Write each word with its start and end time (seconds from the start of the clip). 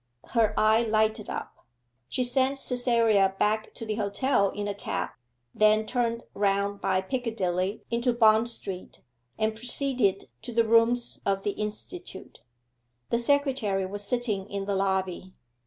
Her 0.31 0.55
eye 0.59 0.81
lighted 0.81 1.29
up. 1.29 1.63
She 2.09 2.23
sent 2.23 2.57
Cytherea 2.57 3.35
back 3.37 3.71
to 3.75 3.85
the 3.85 3.93
hotel 3.97 4.49
in 4.49 4.67
a 4.67 4.73
cab, 4.73 5.11
then 5.53 5.85
turned 5.85 6.23
round 6.33 6.81
by 6.81 7.01
Piccadilly 7.01 7.83
into 7.91 8.11
Bond 8.11 8.49
Street, 8.49 9.03
and 9.37 9.53
proceeded 9.55 10.27
to 10.41 10.51
the 10.53 10.65
rooms 10.67 11.19
of 11.23 11.43
the 11.43 11.51
Institute. 11.51 12.39
The 13.11 13.19
secretary 13.19 13.85
was 13.85 14.03
sitting 14.03 14.49
in 14.49 14.65
the 14.65 14.73
lobby. 14.73 15.35